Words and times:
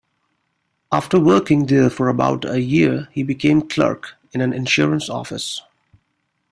After 0.91 1.19
working 1.19 1.67
there 1.67 1.87
for 1.91 2.09
about 2.09 2.43
a 2.43 2.59
year 2.59 3.07
he 3.11 3.21
became 3.21 3.61
clerk 3.67 4.13
in 4.33 4.41
an 4.41 4.51
insurance 4.51 5.11
office. 5.11 5.61